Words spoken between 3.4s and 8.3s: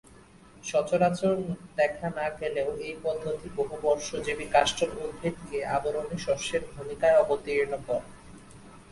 বহুবর্ষজীবী কাষ্ঠল উদ্ভিদকে আবরণী-শস্যের ভূমিকায় অবতীর্ণ করে।